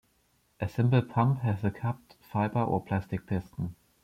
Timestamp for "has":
1.41-1.63